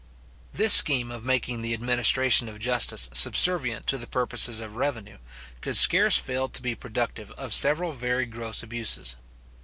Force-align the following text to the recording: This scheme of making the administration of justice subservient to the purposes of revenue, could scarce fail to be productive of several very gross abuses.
This 0.51 0.73
scheme 0.73 1.11
of 1.11 1.23
making 1.23 1.61
the 1.61 1.75
administration 1.75 2.49
of 2.49 2.57
justice 2.57 3.07
subservient 3.13 3.85
to 3.85 3.99
the 3.99 4.07
purposes 4.07 4.59
of 4.59 4.75
revenue, 4.75 5.19
could 5.61 5.77
scarce 5.77 6.17
fail 6.17 6.49
to 6.49 6.61
be 6.63 6.73
productive 6.73 7.29
of 7.33 7.53
several 7.53 7.91
very 7.91 8.25
gross 8.25 8.63
abuses. 8.63 9.15